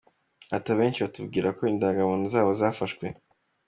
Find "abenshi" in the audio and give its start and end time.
0.73-1.03